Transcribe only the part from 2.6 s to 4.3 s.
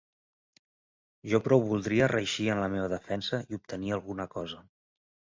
la meva defensa i obtenir alguna